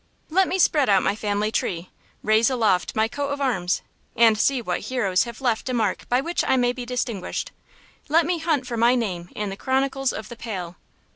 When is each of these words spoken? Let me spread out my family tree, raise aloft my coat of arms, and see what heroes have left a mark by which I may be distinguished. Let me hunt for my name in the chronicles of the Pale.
Let 0.31 0.47
me 0.47 0.57
spread 0.57 0.89
out 0.89 1.03
my 1.03 1.15
family 1.15 1.51
tree, 1.51 1.91
raise 2.23 2.49
aloft 2.49 2.95
my 2.95 3.07
coat 3.07 3.27
of 3.29 3.39
arms, 3.39 3.83
and 4.15 4.35
see 4.35 4.59
what 4.59 4.79
heroes 4.89 5.25
have 5.25 5.41
left 5.41 5.69
a 5.69 5.75
mark 5.75 6.09
by 6.09 6.21
which 6.21 6.43
I 6.43 6.57
may 6.57 6.73
be 6.73 6.87
distinguished. 6.87 7.51
Let 8.09 8.25
me 8.25 8.39
hunt 8.39 8.65
for 8.65 8.77
my 8.77 8.95
name 8.95 9.29
in 9.35 9.51
the 9.51 9.55
chronicles 9.57 10.11
of 10.11 10.27
the 10.27 10.35
Pale. 10.35 10.75